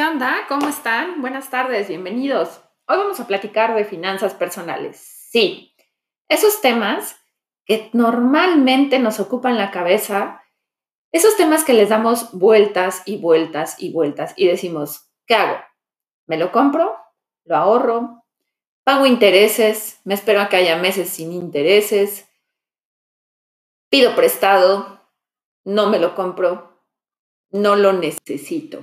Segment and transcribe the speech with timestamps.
[0.00, 0.46] ¿Qué onda?
[0.48, 1.20] ¿Cómo están?
[1.20, 2.62] Buenas tardes, bienvenidos.
[2.86, 4.96] Hoy vamos a platicar de finanzas personales.
[4.96, 5.76] Sí,
[6.26, 7.20] esos temas
[7.66, 10.42] que normalmente nos ocupan la cabeza,
[11.12, 15.58] esos temas que les damos vueltas y vueltas y vueltas y decimos, ¿qué hago?
[16.26, 16.96] ¿Me lo compro?
[17.44, 18.24] ¿Lo ahorro?
[18.84, 20.00] ¿Pago intereses?
[20.04, 22.26] ¿Me espero a que haya meses sin intereses?
[23.90, 25.06] ¿Pido prestado?
[25.64, 26.86] ¿No me lo compro?
[27.50, 28.80] ¿No lo necesito?